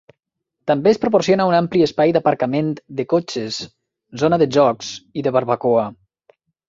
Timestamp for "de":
3.01-3.05, 4.45-4.49, 5.29-5.35